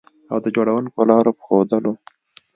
[0.31, 1.91] او د جوړوونکو لارو په ښودلو